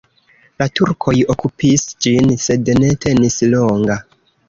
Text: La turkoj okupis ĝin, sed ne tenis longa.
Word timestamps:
La 0.61 0.67
turkoj 0.79 1.13
okupis 1.35 1.85
ĝin, 2.07 2.35
sed 2.49 2.75
ne 2.83 2.93
tenis 3.07 3.43
longa. 3.57 4.05